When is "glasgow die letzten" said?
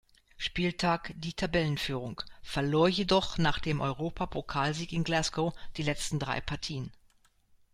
5.03-6.17